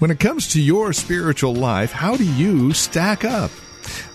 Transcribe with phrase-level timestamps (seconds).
[0.00, 3.50] When it comes to your spiritual life, how do you stack up?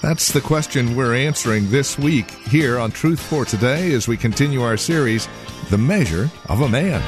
[0.02, 4.64] That's the question we're answering this week here on Truth for Today as we continue
[4.64, 5.30] our series,
[5.70, 7.04] The Measure of a Man.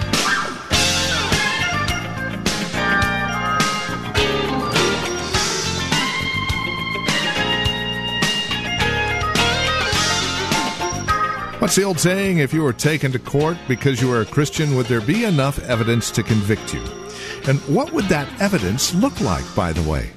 [11.60, 12.38] What's the old saying?
[12.38, 15.58] If you were taken to court because you were a Christian, would there be enough
[15.64, 17.07] evidence to convict you?
[17.48, 20.12] And what would that evidence look like, by the way?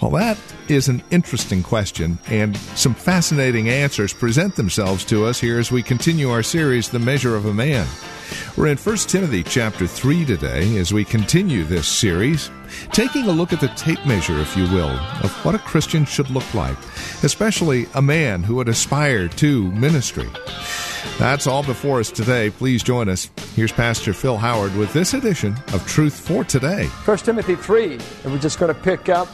[0.00, 5.58] Well, that is an interesting question, and some fascinating answers present themselves to us here
[5.58, 7.86] as we continue our series, The Measure of a Man.
[8.56, 12.50] We're in 1 Timothy chapter 3 today as we continue this series,
[12.92, 16.30] taking a look at the tape measure, if you will, of what a Christian should
[16.30, 16.76] look like,
[17.22, 20.28] especially a man who would aspire to ministry.
[21.18, 22.50] That's all before us today.
[22.50, 23.30] Please join us.
[23.54, 26.86] Here's Pastor Phil Howard with this edition of Truth for Today.
[26.86, 27.92] 1 Timothy 3,
[28.24, 29.28] and we're just going to pick up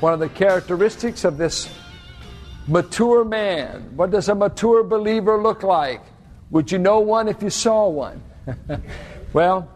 [0.00, 1.68] one of the characteristics of this
[2.66, 3.96] mature man.
[3.96, 6.00] What does a mature believer look like?
[6.50, 8.22] Would you know one if you saw one?
[9.32, 9.70] well,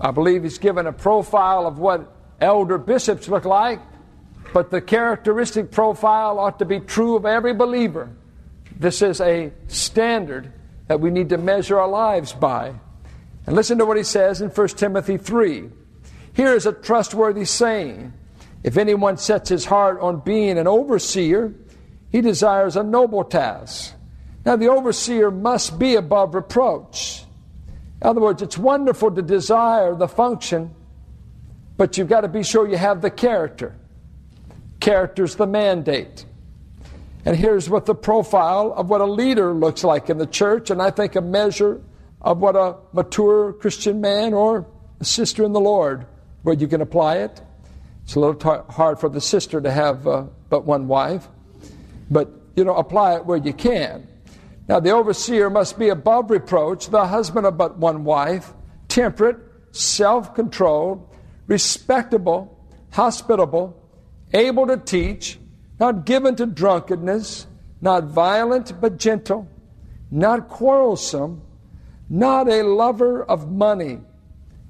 [0.00, 3.80] I believe he's given a profile of what elder bishops look like,
[4.52, 8.10] but the characteristic profile ought to be true of every believer.
[8.78, 10.52] This is a standard
[10.88, 12.74] that we need to measure our lives by.
[13.46, 15.70] And listen to what he says in 1 Timothy 3.
[16.32, 18.12] Here is a trustworthy saying
[18.62, 21.54] If anyone sets his heart on being an overseer,
[22.10, 23.94] he desires a noble task.
[24.44, 27.24] Now, the overseer must be above reproach.
[28.00, 30.74] In other words, it's wonderful to desire the function,
[31.76, 33.74] but you've got to be sure you have the character.
[34.78, 36.24] Character's the mandate.
[37.26, 40.80] And here's what the profile of what a leader looks like in the church, and
[40.80, 41.82] I think a measure
[42.22, 44.64] of what a mature Christian man or
[45.00, 46.06] a sister in the Lord,
[46.44, 47.42] where you can apply it.
[48.04, 51.26] It's a little hard for the sister to have uh, but one wife,
[52.12, 54.06] but you know, apply it where you can.
[54.68, 58.52] Now, the overseer must be above reproach, the husband of but one wife,
[58.86, 59.38] temperate,
[59.72, 61.12] self controlled,
[61.48, 62.56] respectable,
[62.92, 63.82] hospitable,
[64.32, 65.40] able to teach
[65.78, 67.46] not given to drunkenness,
[67.80, 69.48] not violent but gentle,
[70.10, 71.42] not quarrelsome,
[72.08, 74.00] not a lover of money.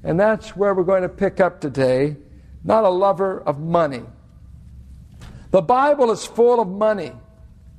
[0.03, 2.17] And that's where we're going to pick up today.
[2.65, 4.03] Not a lover of money.
[5.53, 7.13] The Bible is full of money.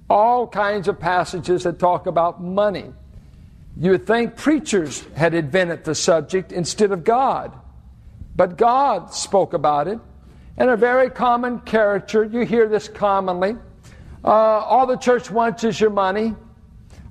[0.09, 2.93] All kinds of passages that talk about money.
[3.79, 7.51] You would think preachers had invented the subject instead of God.
[8.35, 9.99] But God spoke about it
[10.57, 12.23] and a very common character.
[12.23, 13.56] You hear this commonly.
[14.23, 16.35] Uh, all the church wants is your money.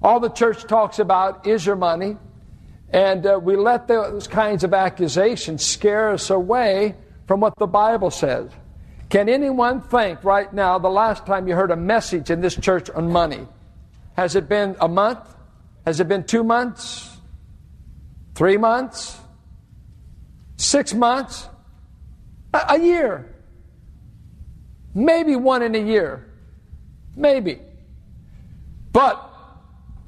[0.03, 2.17] All the church talks about is your money.
[2.91, 6.95] And uh, we let those kinds of accusations scare us away
[7.27, 8.51] from what the Bible says.
[9.09, 12.91] Can anyone think right now the last time you heard a message in this church
[12.91, 13.47] on money?
[14.17, 15.21] Has it been a month?
[15.85, 17.17] Has it been two months?
[18.35, 19.19] Three months?
[20.56, 21.49] Six months?
[22.53, 23.36] A, a year?
[24.97, 26.27] Maybe one in a year.
[27.15, 27.61] Maybe.
[28.93, 29.31] But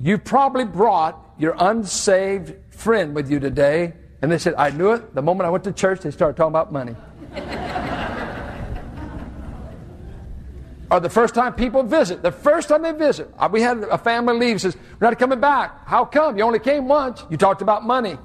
[0.00, 5.14] you probably brought your unsaved friend with you today, and they said, I knew it.
[5.14, 6.96] The moment I went to church, they started talking about money.
[10.90, 13.98] or the first time people visit, the first time they visit, uh, we had a
[13.98, 15.86] family leave, says, We're not coming back.
[15.86, 16.38] How come?
[16.38, 17.26] You only came once.
[17.28, 18.16] You talked about money.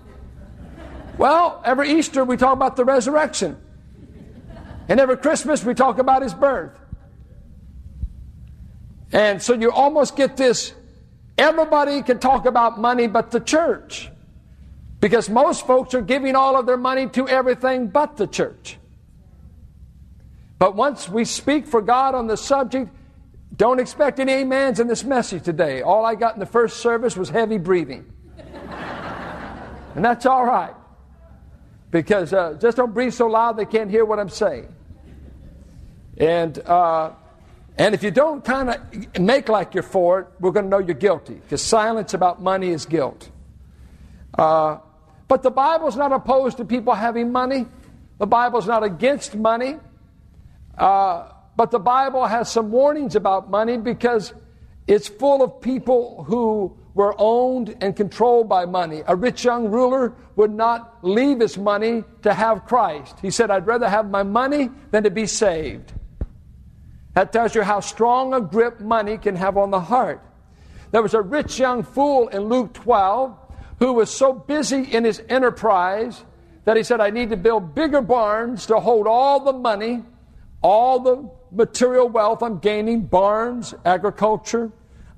[1.17, 3.57] Well, every Easter we talk about the resurrection.
[4.93, 6.77] And every Christmas we talk about his birth.
[9.11, 10.71] And so you almost get this
[11.35, 14.11] everybody can talk about money but the church.
[14.99, 18.77] Because most folks are giving all of their money to everything but the church.
[20.59, 22.91] But once we speak for God on the subject,
[23.57, 25.81] don't expect any amens in this message today.
[25.81, 28.05] All I got in the first service was heavy breathing.
[29.95, 30.75] and that's all right
[31.93, 34.67] because uh, just don't breathe so loud they can't hear what I'm saying.
[36.17, 37.11] And uh,
[37.77, 40.79] and if you don't kind of make like you're for it, we're going to know
[40.79, 43.29] you're guilty because silence about money is guilt.
[44.37, 44.77] Uh,
[45.27, 47.65] but the Bible's not opposed to people having money.
[48.19, 49.77] The Bible's not against money,
[50.77, 54.33] uh, but the Bible has some warnings about money because
[54.85, 59.01] it's full of people who were owned and controlled by money.
[59.07, 63.19] A rich young ruler would not leave his money to have Christ.
[63.19, 65.91] He said, I'd rather have my money than to be saved.
[67.13, 70.21] That tells you how strong a grip money can have on the heart.
[70.91, 73.37] There was a rich young fool in Luke 12
[73.79, 76.23] who was so busy in his enterprise
[76.65, 80.03] that he said, I need to build bigger barns to hold all the money,
[80.61, 84.71] all the material wealth I'm gaining, barns, agriculture.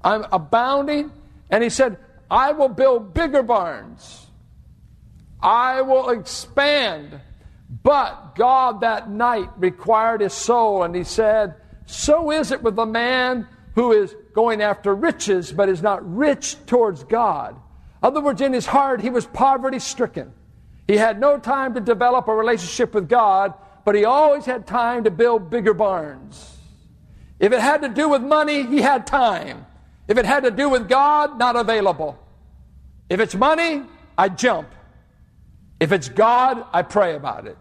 [0.03, 1.12] I'm abounding.
[1.50, 1.97] And he said,
[2.30, 4.27] I will build bigger barns.
[5.42, 7.19] I will expand.
[7.83, 11.56] But God that night required his soul, and he said,
[11.86, 16.58] So is it with a man who is going after riches, but is not rich
[16.66, 17.56] towards God.
[18.02, 20.34] Other words, in his heart, he was poverty stricken.
[20.88, 23.54] He had no time to develop a relationship with God,
[23.84, 26.58] but he always had time to build bigger barns.
[27.40, 29.66] If it had to do with money, he had time.
[30.08, 32.18] If it had to do with God, not available.
[33.10, 33.84] If it's money,
[34.18, 34.70] I jump.
[35.80, 37.58] If it's God, I pray about it.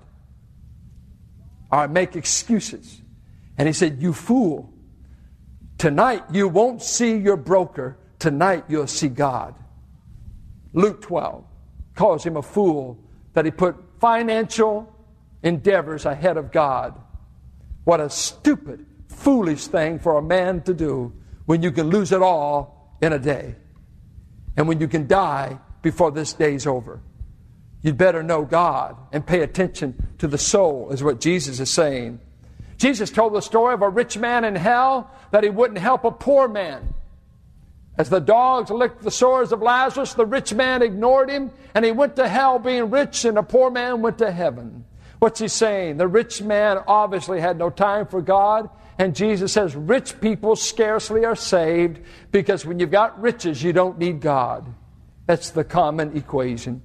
[1.73, 3.01] Or I make excuses.
[3.57, 4.73] And he said, You fool.
[5.79, 7.99] Tonight you won't see your broker.
[8.19, 9.55] Tonight you'll see God.
[10.73, 11.45] Luke 12
[11.95, 12.99] calls him a fool
[13.35, 14.93] that he put financial
[15.43, 16.99] endeavors ahead of God.
[17.85, 21.13] What a stupid, foolish thing for a man to do
[21.47, 23.55] when you can lose it all in a day
[24.57, 27.01] and when you can die before this day's over.
[27.83, 32.21] You'd better know God and pay attention to the soul, is what Jesus is saying.
[32.77, 36.11] Jesus told the story of a rich man in hell that he wouldn't help a
[36.11, 36.95] poor man.
[37.97, 41.93] As the dogs licked the sores of Lazarus, the rich man ignored him and he
[41.93, 44.85] went to hell being rich, and the poor man went to heaven.
[45.21, 45.97] What's he saying?
[45.97, 48.69] The rich man obviously had no time for God.
[48.99, 52.01] And Jesus says, rich people scarcely are saved
[52.31, 54.73] because when you've got riches, you don't need God.
[55.27, 56.83] That's the common equation.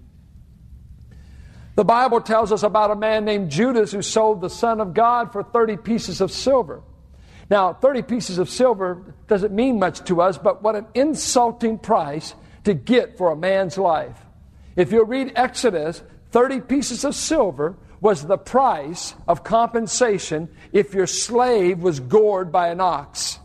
[1.79, 5.31] The Bible tells us about a man named Judas who sold the Son of God
[5.31, 6.83] for 30 pieces of silver.
[7.49, 12.35] Now, 30 pieces of silver doesn't mean much to us, but what an insulting price
[12.65, 14.19] to get for a man's life.
[14.75, 21.07] If you read Exodus, 30 pieces of silver was the price of compensation if your
[21.07, 23.39] slave was gored by an ox.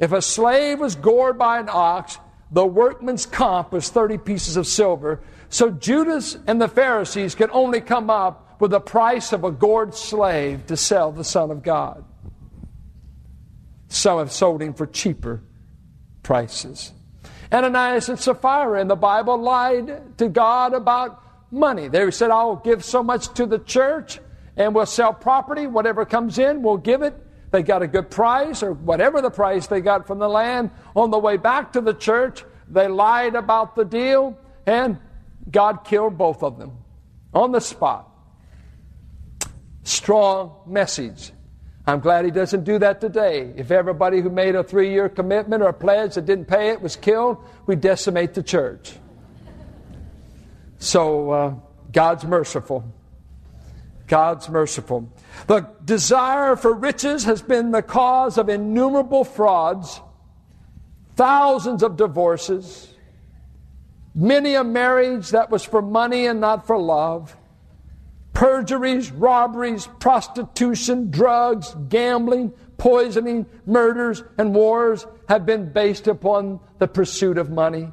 [0.00, 2.18] If a slave was gored by an ox,
[2.50, 5.20] the workman's comp was 30 pieces of silver.
[5.48, 9.94] So Judas and the Pharisees could only come up with the price of a gored
[9.94, 12.04] slave to sell the Son of God.
[13.88, 15.42] Some have sold him for cheaper
[16.22, 16.92] prices.
[17.52, 21.22] Ananias and Sapphira in the Bible lied to God about
[21.52, 21.88] money.
[21.88, 24.18] They said, I'll give so much to the church
[24.56, 25.66] and we'll sell property.
[25.66, 27.14] Whatever comes in, we'll give it.
[27.52, 30.70] They got a good price or whatever the price they got from the land.
[30.96, 34.98] On the way back to the church, they lied about the deal and
[35.50, 36.72] God killed both of them
[37.32, 38.10] on the spot.
[39.84, 41.32] Strong message.
[41.86, 43.52] I'm glad he doesn't do that today.
[43.56, 46.80] If everybody who made a three year commitment or a pledge that didn't pay it
[46.80, 48.94] was killed, we decimate the church.
[50.78, 51.54] So uh,
[51.92, 52.92] God's merciful.
[54.08, 55.12] God's merciful.
[55.46, 60.00] The desire for riches has been the cause of innumerable frauds,
[61.14, 62.92] thousands of divorces,
[64.16, 67.36] many a marriage that was for money and not for love,
[68.32, 77.38] perjuries, robberies, prostitution, drugs, gambling, poisoning, murders, and wars have been based upon the pursuit
[77.38, 77.92] of money.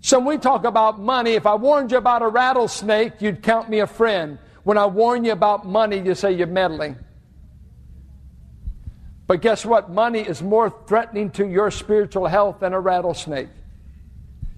[0.00, 3.70] So when we talk about money, if I warned you about a rattlesnake, you'd count
[3.70, 4.38] me a friend.
[4.62, 6.96] When I warn you about money, you say you're meddling.
[9.26, 9.90] But guess what?
[9.90, 13.48] Money is more threatening to your spiritual health than a rattlesnake.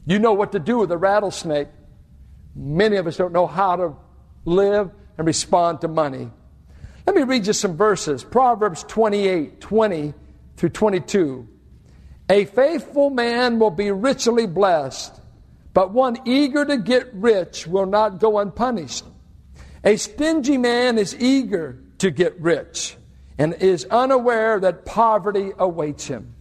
[0.06, 1.68] You know what to do with a rattlesnake.
[2.54, 3.96] Many of us don't know how to
[4.44, 6.30] live and respond to money.
[7.06, 8.25] Let me read you some verses.
[8.25, 10.14] Proverbs 28 20
[10.56, 11.48] through 22.
[12.30, 15.20] A faithful man will be richly blessed
[15.76, 19.04] but one eager to get rich will not go unpunished.
[19.84, 22.96] A stingy man is eager to get rich
[23.36, 26.34] and is unaware that poverty awaits him.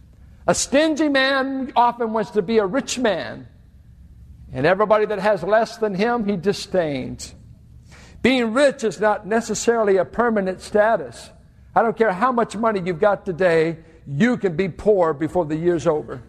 [0.46, 3.46] A stingy man often wants to be a rich man,
[4.56, 7.34] and everybody that has less than him, he disdains.
[8.22, 11.28] Being rich is not necessarily a permanent status.
[11.74, 15.56] I don't care how much money you've got today, you can be poor before the
[15.56, 16.22] year's over.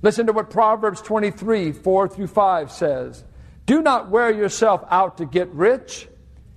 [0.00, 3.24] Listen to what Proverbs 23, 4 through 5 says.
[3.66, 6.06] Do not wear yourself out to get rich.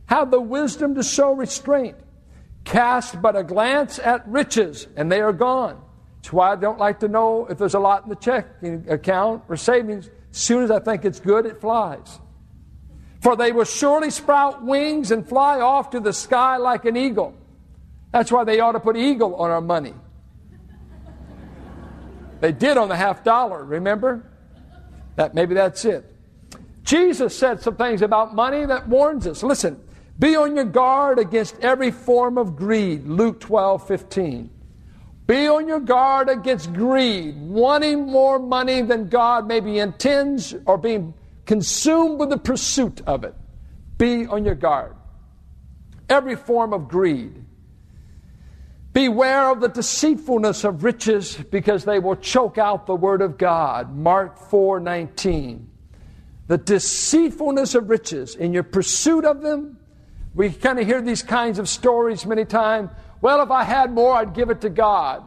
[0.06, 1.98] Have the wisdom to show restraint.
[2.66, 5.82] Cast but a glance at riches, and they are gone.
[6.24, 9.44] That's why I don't like to know if there's a lot in the checking account
[9.50, 10.10] or savings.
[10.32, 12.18] As soon as I think it's good, it flies.
[13.22, 17.36] For they will surely sprout wings and fly off to the sky like an eagle.
[18.14, 19.94] That's why they ought to put eagle on our money.
[22.40, 24.24] They did on the half dollar, remember?
[25.18, 26.10] That maybe that's it.
[26.84, 29.44] Jesus said some things about money that warns us.
[29.44, 29.78] Listen,
[30.20, 33.06] be on your guard against every form of greed.
[33.08, 34.50] Luke 12, 15.
[35.26, 41.14] Be on your guard against greed, wanting more money than God maybe intends or being
[41.46, 43.34] consumed with the pursuit of it.
[43.98, 44.96] Be on your guard.
[46.10, 47.44] Every form of greed.
[48.92, 53.96] Beware of the deceitfulness of riches because they will choke out the word of God.
[53.96, 55.70] Mark 4 19.
[56.48, 59.80] The deceitfulness of riches in your pursuit of them.
[60.36, 62.90] We kind of hear these kinds of stories many times.
[63.24, 65.24] Well, if I had more, I'd give it to God.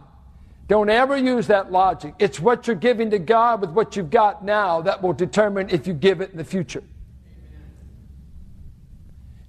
[0.68, 2.12] Don't ever use that logic.
[2.18, 5.86] It's what you're giving to God with what you've got now that will determine if
[5.86, 6.84] you give it in the future.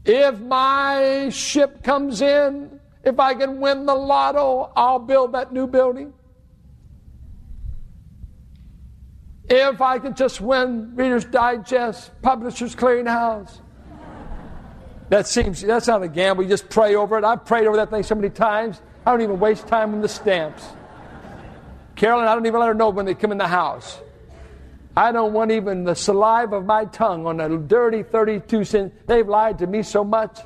[0.06, 5.68] If my ship comes in, if I can win the lotto, I'll build that new
[5.68, 6.14] building.
[9.50, 13.60] If I can just win Reader's Digest, Publishers Clearinghouse.
[15.10, 16.44] That seems, that's not a gamble.
[16.44, 17.24] You just pray over it.
[17.24, 20.10] I've prayed over that thing so many times, I don't even waste time on the
[20.10, 20.66] stamps.
[21.96, 24.00] Carolyn, I don't even let her know when they come in the house.
[24.96, 29.08] I don't want even the saliva of my tongue on a dirty 32 cent.
[29.08, 30.40] They've lied to me so much.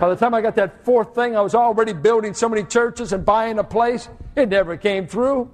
[0.00, 3.12] By the time I got that fourth thing, I was already building so many churches
[3.12, 4.08] and buying a place.
[4.34, 5.50] It never came through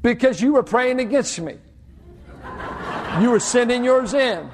[0.00, 1.58] because you were praying against me.
[3.20, 4.48] You were sending yours in.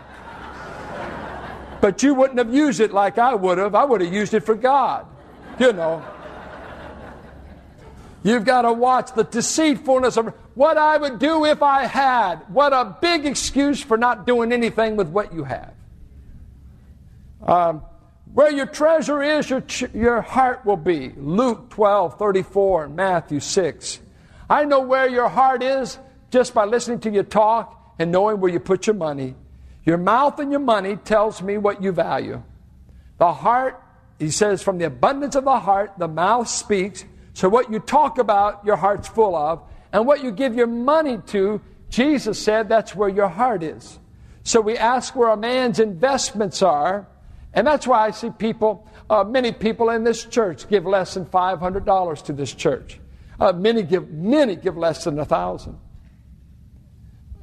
[1.80, 3.74] But you wouldn't have used it like I would have.
[3.74, 5.06] I would have used it for God.
[5.58, 6.04] You know.
[8.22, 12.36] You've got to watch the deceitfulness of what I would do if I had.
[12.48, 15.72] What a big excuse for not doing anything with what you have.
[17.42, 17.82] Um,
[18.34, 21.12] where your treasure is, your, your heart will be.
[21.16, 24.00] Luke 12, 34, and Matthew 6.
[24.48, 25.98] I know where your heart is
[26.30, 29.34] just by listening to you talk and knowing where you put your money.
[29.84, 32.42] Your mouth and your money tells me what you value.
[33.18, 33.82] The heart,
[34.18, 37.04] he says, from the abundance of the heart, the mouth speaks.
[37.34, 39.62] So what you talk about, your heart's full of.
[39.92, 43.98] And what you give your money to, Jesus said that's where your heart is.
[44.42, 47.06] So we ask where a man's investments are.
[47.52, 51.26] And that's why I see people, uh, many people in this church give less than
[51.26, 53.00] $500 to this church.
[53.40, 55.78] Uh, many give, many give less than a thousand.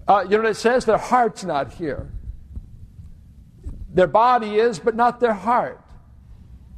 [0.08, 0.86] Uh, you know what it says?
[0.86, 2.10] Their heart's not here.
[3.98, 5.82] Their body is, but not their heart.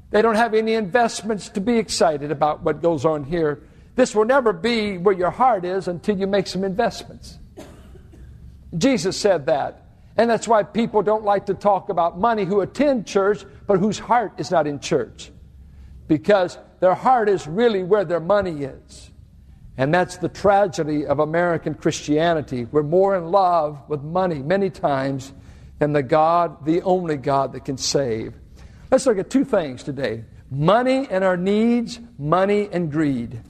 [0.09, 3.61] They don't have any investments to be excited about what goes on here.
[3.97, 7.37] This will never be where your heart is until you make some investments.
[8.77, 9.83] Jesus said that.
[10.15, 13.99] And that's why people don't like to talk about money who attend church, but whose
[13.99, 15.29] heart is not in church.
[16.07, 19.11] Because their heart is really where their money is.
[19.75, 22.63] And that's the tragedy of American Christianity.
[22.71, 25.33] We're more in love with money many times
[25.79, 28.33] than the God, the only God that can save.
[28.91, 33.41] Let's look at two things today money and our needs, money and greed.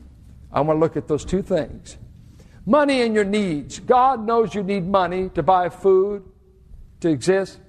[0.52, 1.98] I want to look at those two things.
[2.66, 3.80] Money and your needs.
[3.80, 6.24] God knows you need money to buy food,
[7.00, 7.60] to exist.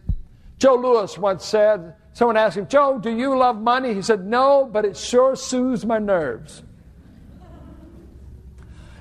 [0.59, 3.95] Joe Louis once said, someone asked him, Joe, do you love money?
[3.95, 6.63] He said, No, but it sure soothes my nerves.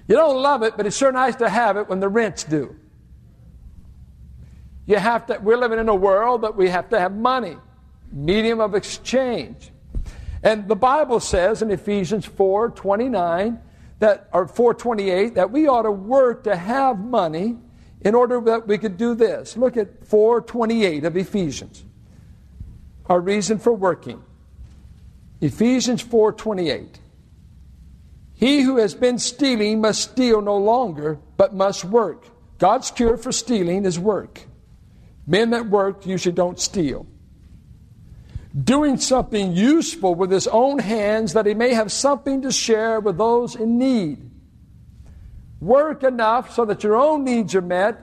[0.07, 2.78] You don't love it, but it's sure nice to have it when the rents due.
[4.89, 7.55] You have to, we're living in a world that we have to have money
[8.11, 9.69] medium of exchange.
[10.41, 13.59] And the Bible says in Ephesians 4 29
[13.99, 17.57] that, or 428 that we ought to work to have money
[18.01, 19.55] in order that we could do this.
[19.55, 21.85] Look at 428 of Ephesians.
[23.05, 24.23] Our reason for working.
[25.39, 26.99] Ephesians 4:28.
[28.33, 32.25] He who has been stealing must steal no longer, but must work.
[32.57, 34.48] God's cure for stealing is work.
[35.29, 37.05] Men that work usually don't steal
[38.63, 43.17] doing something useful with his own hands that he may have something to share with
[43.17, 44.29] those in need.
[45.59, 47.99] Work enough so that your own needs are met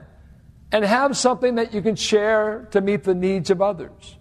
[0.71, 4.17] and have something that you can share to meet the needs of others.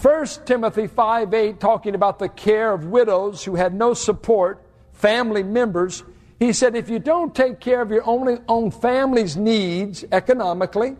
[0.00, 5.42] 1 Timothy 5 8, talking about the care of widows who had no support, family
[5.42, 6.04] members,
[6.38, 10.96] he said, if you don't take care of your own, own family's needs economically,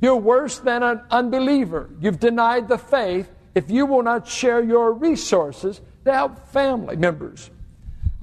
[0.00, 1.90] You're worse than an unbeliever.
[2.00, 7.50] You've denied the faith if you will not share your resources to help family members.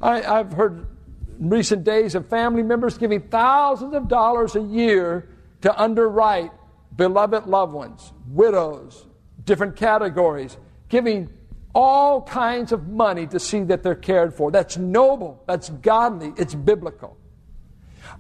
[0.02, 0.88] I, have heard
[1.40, 5.30] in recent days of family members giving thousands of dollars a year
[5.62, 6.52] to underwrite
[6.96, 9.06] beloved loved ones, widows,
[9.44, 11.30] different categories, giving
[11.74, 14.50] all kinds of money to see that they're cared for.
[14.50, 17.18] That's noble, that's godly, it's biblical.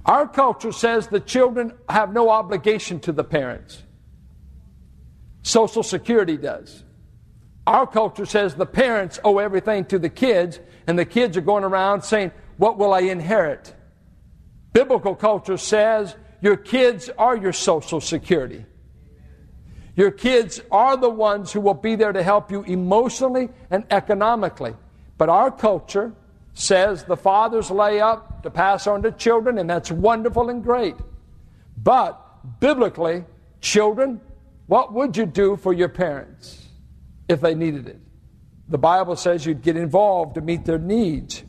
[0.06, 3.84] Our culture says the children have no obligation to the parents.
[5.42, 6.84] Social Security does.
[7.66, 11.64] Our culture says the parents owe everything to the kids, and the kids are going
[11.64, 13.74] around saying, What will I inherit?
[14.74, 18.66] Biblical culture says your kids are your Social Security.
[19.96, 24.76] Your kids are the ones who will be there to help you emotionally and economically.
[25.18, 26.14] But our culture
[26.56, 30.96] says the fathers lay up to pass on to children, and that's wonderful and great.
[31.78, 33.26] But biblically,
[33.62, 34.20] children,
[34.66, 36.68] what would you do for your parents
[37.30, 38.00] if they needed it?
[38.68, 41.44] The Bible says you'd get involved to meet their needs.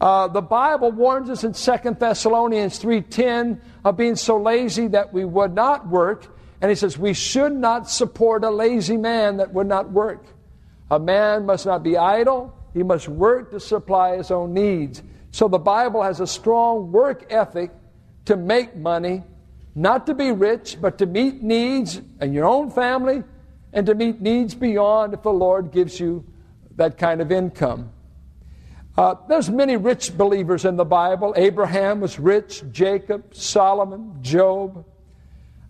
[0.00, 5.24] Uh, the Bible warns us in 2 Thessalonians 3.10 of being so lazy that we
[5.24, 6.26] would not work
[6.60, 10.24] and he says, We should not support a lazy man that would not work.
[10.90, 15.02] A man must not be idle, he must work to supply his own needs.
[15.30, 17.70] So the Bible has a strong work ethic
[18.26, 19.22] to make money,
[19.74, 23.22] not to be rich, but to meet needs in your own family
[23.72, 26.24] and to meet needs beyond if the Lord gives you
[26.76, 27.90] that kind of income.
[28.96, 31.32] Uh, there's many rich believers in the Bible.
[31.36, 34.84] Abraham was rich, Jacob, Solomon, Job.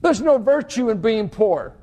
[0.00, 1.74] There's no virtue in being poor.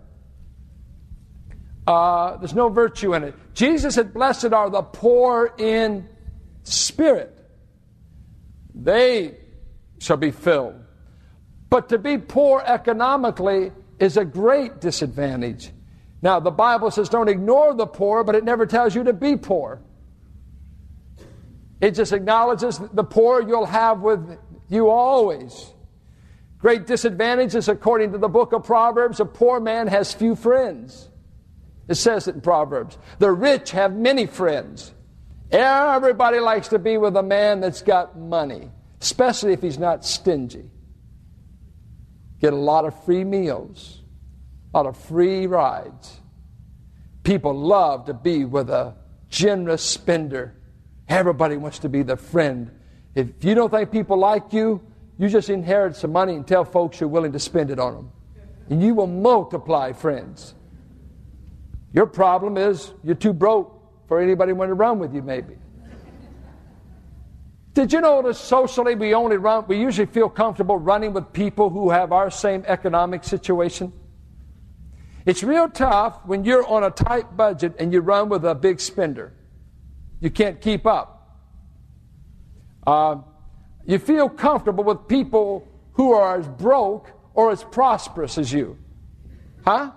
[1.88, 3.36] Uh, there's no virtue in it.
[3.54, 6.10] Jesus said, Blessed are the poor in
[6.64, 7.38] spirit,
[8.74, 9.38] they
[10.00, 10.76] shall be filled.
[11.70, 15.72] But to be poor economically is a great disadvantage.
[16.22, 19.36] Now, the Bible says don't ignore the poor, but it never tells you to be
[19.36, 19.82] poor.
[21.82, 24.38] It just acknowledges the poor you'll have with
[24.70, 25.74] you always.
[26.58, 31.10] Great disadvantages, according to the book of Proverbs, a poor man has few friends.
[31.88, 32.98] It says it in Proverbs.
[33.20, 34.94] The rich have many friends.
[35.52, 38.72] Everybody likes to be with a man that's got money,
[39.02, 40.72] especially if he's not stingy.
[42.42, 44.02] Get a lot of free meals,
[44.74, 46.20] a lot of free rides.
[47.24, 48.96] People love to be with a
[49.30, 50.56] generous spender.
[51.08, 52.72] Everybody wants to be the friend.
[53.14, 54.82] If you don't think people like you,
[55.18, 58.12] you just inherit some money and tell folks you're willing to spend it on them.
[58.70, 60.56] And you will multiply friends.
[61.96, 63.72] Your problem is you're too broke
[64.10, 65.56] for anybody to run with you, maybe.
[67.74, 71.90] Did you that socially we only run, we usually feel comfortable running with people who
[71.90, 73.94] have our same economic situation?
[75.26, 78.82] It's real tough when you're on a tight budget and you run with a big
[78.82, 79.34] spender.
[80.20, 81.40] You can't keep up.
[82.86, 83.18] Uh,
[83.86, 88.78] you feel comfortable with people who are as broke or as prosperous as you.
[89.66, 89.92] Huh?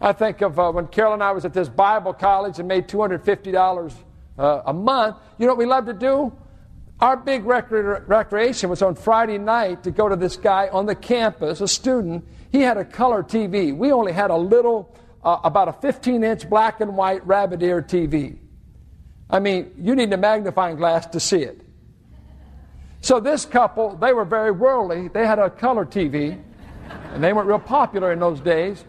[0.00, 2.88] I think of uh, when Carol and I was at this Bible college and made
[2.88, 3.94] $250
[4.38, 5.16] uh, a month.
[5.38, 6.32] You know what we love to do?
[7.00, 10.94] Our big recre- recreation was on Friday night to go to this guy on the
[10.94, 12.26] campus, a student.
[12.50, 13.76] He had a color TV.
[13.76, 17.82] We only had a little, uh, about a 15 inch black and white rabbit ear
[17.82, 18.38] TV.
[19.28, 21.60] I mean, you need a magnifying glass to see it.
[23.02, 25.08] So this couple, they were very worldly.
[25.08, 26.42] They had a color TV,
[27.14, 28.84] and they weren't real popular in those days.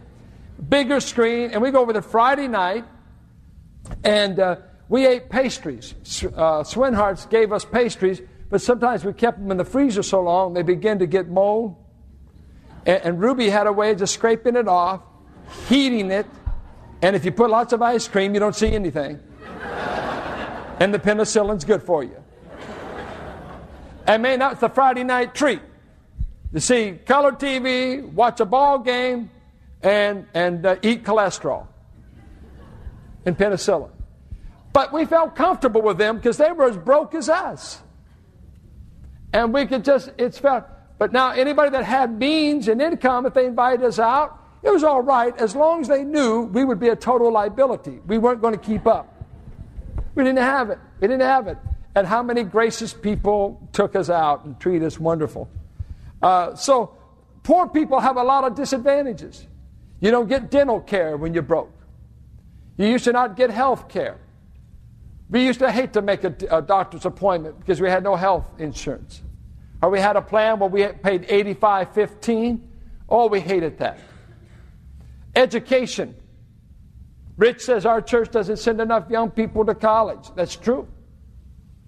[0.67, 2.85] Bigger screen, and we go over there Friday night,
[4.03, 4.55] and uh,
[4.89, 5.93] we ate pastries.
[6.23, 10.53] Uh, Swinharts gave us pastries, but sometimes we kept them in the freezer so long
[10.53, 11.75] they began to get mold.
[12.85, 15.01] And, and Ruby had a way of just scraping it off,
[15.67, 16.27] heating it,
[17.01, 19.19] and if you put lots of ice cream, you don't see anything.
[20.79, 22.21] and the penicillin's good for you.
[24.05, 25.61] And man, that's the Friday night treat.
[26.53, 29.29] You see color TV, watch a ball game,
[29.83, 31.67] and, and uh, eat cholesterol
[33.25, 33.91] and penicillin.
[34.73, 37.81] But we felt comfortable with them because they were as broke as us.
[39.33, 40.65] And we could just, it's felt,
[40.97, 44.83] but now anybody that had means and income, if they invited us out, it was
[44.83, 47.99] all right as long as they knew we would be a total liability.
[48.05, 49.07] We weren't going to keep up.
[50.15, 50.77] We didn't have it.
[50.99, 51.57] We didn't have it
[51.95, 55.49] and how many gracious people took us out and treated us wonderful.
[56.21, 56.95] Uh, so,
[57.43, 59.45] poor people have a lot of disadvantages.
[60.01, 61.71] You don't get dental care when you're broke.
[62.77, 64.17] You used to not get health care.
[65.29, 68.51] We used to hate to make a, a doctor's appointment because we had no health
[68.59, 69.21] insurance.
[69.81, 72.67] Or we had a plan where we paid 85.15
[73.11, 73.99] Oh, we hated that.
[75.35, 76.15] Education.
[77.35, 80.29] Rich says our church doesn't send enough young people to college.
[80.35, 80.87] That's true.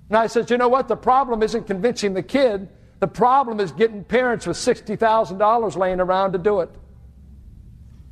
[0.09, 0.89] And I said, you know what?
[0.89, 2.67] The problem isn't convincing the kid.
[2.99, 6.69] The problem is getting parents with $60,000 laying around to do it.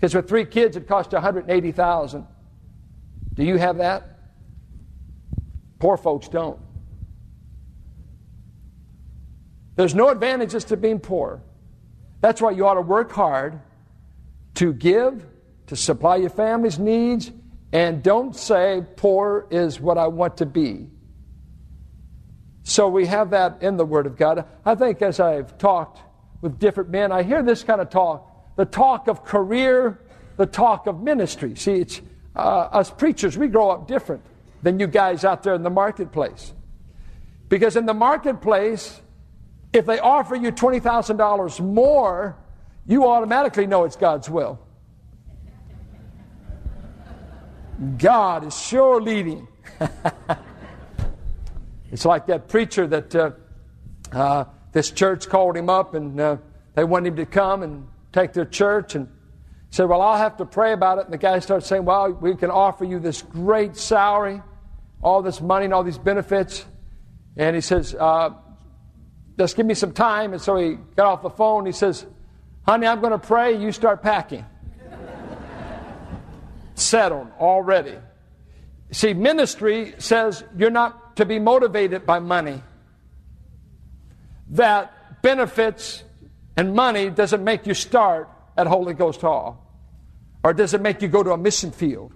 [0.01, 2.25] Because with three kids, it costs 180,000.
[3.35, 4.17] Do you have that?
[5.77, 6.59] Poor folks don't.
[9.75, 11.43] There's no advantages to being poor.
[12.19, 13.61] That's why you ought to work hard
[14.55, 15.23] to give,
[15.67, 17.31] to supply your family's needs,
[17.71, 20.89] and don't say poor is what I want to be.
[22.63, 24.45] So we have that in the Word of God.
[24.65, 25.99] I think as I've talked
[26.41, 29.99] with different men, I hear this kind of talk the talk of career,
[30.37, 31.55] the talk of ministry.
[31.55, 32.01] See, it's
[32.35, 34.23] uh, us preachers, we grow up different
[34.63, 36.53] than you guys out there in the marketplace.
[37.49, 39.01] Because in the marketplace,
[39.73, 42.37] if they offer you $20,000 more,
[42.87, 44.59] you automatically know it's God's will.
[47.97, 49.47] God is sure leading.
[51.91, 53.31] It's like that preacher that uh,
[54.13, 56.37] uh, this church called him up and uh,
[56.73, 59.07] they wanted him to come and take their church and
[59.69, 61.05] say, Well, I'll have to pray about it.
[61.05, 64.41] And the guy starts saying, Well, we can offer you this great salary,
[65.01, 66.65] all this money, and all these benefits.
[67.37, 68.31] And he says, uh,
[69.37, 70.33] Just give me some time.
[70.33, 71.65] And so he got off the phone.
[71.65, 72.05] He says,
[72.65, 73.57] Honey, I'm going to pray.
[73.57, 74.45] You start packing.
[76.75, 77.97] Settled already.
[78.91, 82.61] See, ministry says you're not to be motivated by money.
[84.49, 86.03] That benefits
[86.61, 89.65] and money doesn't make you start at Holy Ghost Hall,
[90.43, 92.13] or doesn't make you go to a mission field.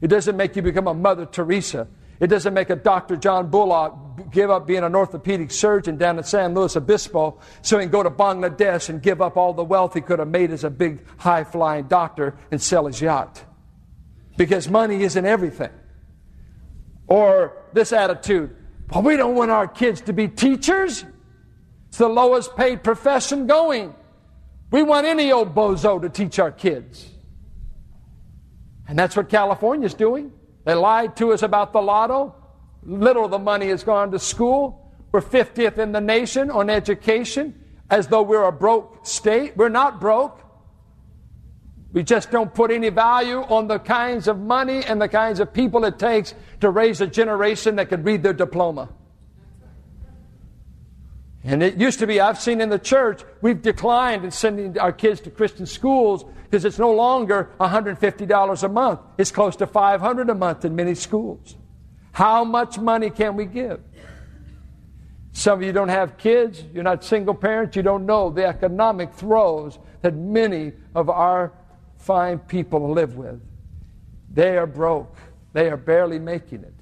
[0.00, 1.86] It doesn't make you become a Mother Teresa.
[2.18, 3.16] It doesn't make a Dr.
[3.16, 7.84] John Bullock give up being an orthopedic surgeon down in San Luis Obispo so he
[7.84, 10.64] can go to Bangladesh and give up all the wealth he could have made as
[10.64, 13.44] a big high flying doctor and sell his yacht.
[14.36, 15.70] Because money isn't everything.
[17.06, 18.56] Or this attitude
[18.90, 21.04] well, we don't want our kids to be teachers.
[21.94, 23.94] It's the lowest paid profession going.
[24.72, 27.08] We want any old bozo to teach our kids.
[28.88, 30.32] And that's what California's doing.
[30.64, 32.34] They lied to us about the lotto.
[32.82, 34.92] Little of the money has gone to school.
[35.12, 37.54] We're 50th in the nation on education,
[37.88, 39.56] as though we're a broke state.
[39.56, 40.42] We're not broke.
[41.92, 45.52] We just don't put any value on the kinds of money and the kinds of
[45.52, 48.88] people it takes to raise a generation that could read their diploma.
[51.44, 54.92] And it used to be, I've seen in the church, we've declined in sending our
[54.92, 59.00] kids to Christian schools because it's no longer $150 a month.
[59.18, 61.56] It's close to $500 a month in many schools.
[62.12, 63.80] How much money can we give?
[65.32, 69.12] Some of you don't have kids, you're not single parents, you don't know the economic
[69.12, 71.52] throes that many of our
[71.98, 73.40] fine people live with.
[74.30, 75.16] They are broke.
[75.52, 76.73] They are barely making it.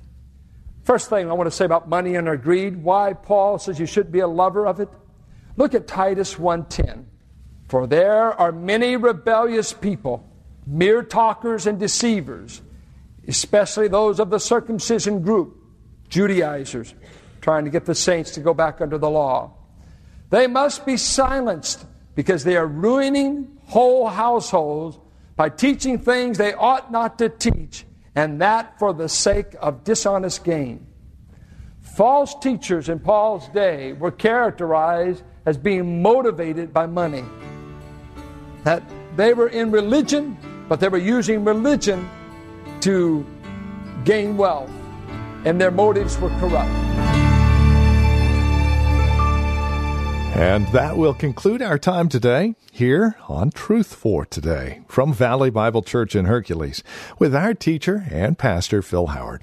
[0.85, 3.87] First thing I want to say about money and our greed, why Paul says you
[3.87, 4.89] should be a lover of it.
[5.57, 7.07] Look at Titus 1:10.
[7.69, 10.29] For there are many rebellious people,
[10.67, 12.63] mere talkers and deceivers,
[13.27, 15.57] especially those of the circumcision group,
[16.09, 16.95] Judaizers,
[17.41, 19.53] trying to get the saints to go back under the law.
[20.31, 24.99] They must be silenced because they are ruining whole households
[25.37, 30.45] by teaching things they ought not to teach, and that for the sake of dishonest
[30.45, 30.87] gain.
[31.81, 37.25] False teachers in Paul's day were characterized as being motivated by money.
[38.65, 38.83] That
[39.17, 40.37] they were in religion,
[40.69, 42.09] but they were using religion
[42.81, 43.27] to
[44.05, 44.71] gain wealth,
[45.45, 47.02] and their motives were corrupt.
[50.35, 55.83] And that will conclude our time today here on Truth for Today from Valley Bible
[55.83, 56.83] Church in Hercules
[57.19, 59.43] with our teacher and pastor Phil Howard.